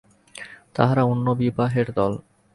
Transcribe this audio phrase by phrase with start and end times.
[0.75, 2.13] তাহারা অন্য বিবাহের দল।